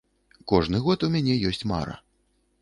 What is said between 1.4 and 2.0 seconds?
ёсць мара.